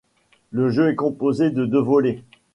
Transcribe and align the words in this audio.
Le 0.49 0.71
jeu 0.71 0.89
est 0.89 0.95
composé 0.95 1.51
de 1.51 1.67
deux 1.67 1.79
volets. 1.79 2.23